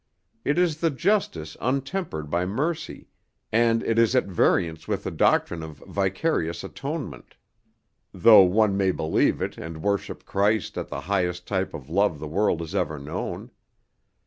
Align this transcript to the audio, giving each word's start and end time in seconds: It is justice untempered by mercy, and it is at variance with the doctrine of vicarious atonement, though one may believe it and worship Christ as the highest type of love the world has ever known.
It 0.43 0.57
is 0.57 0.77
justice 0.77 1.55
untempered 1.61 2.31
by 2.31 2.43
mercy, 2.43 3.07
and 3.51 3.83
it 3.83 3.99
is 3.99 4.15
at 4.15 4.25
variance 4.25 4.87
with 4.87 5.03
the 5.03 5.11
doctrine 5.11 5.61
of 5.61 5.77
vicarious 5.87 6.63
atonement, 6.63 7.35
though 8.11 8.41
one 8.41 8.75
may 8.75 8.89
believe 8.89 9.43
it 9.43 9.59
and 9.59 9.83
worship 9.83 10.25
Christ 10.25 10.75
as 10.75 10.87
the 10.87 11.01
highest 11.01 11.45
type 11.45 11.75
of 11.75 11.87
love 11.87 12.17
the 12.17 12.27
world 12.27 12.61
has 12.61 12.73
ever 12.73 12.97
known. 12.97 13.51